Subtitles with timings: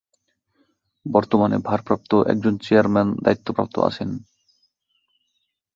[1.05, 4.09] বর্তমানে ভারপ্রাপ্ত একজন চেয়ারম্যান দায়িত্বপ্রাপ্ত আছেন।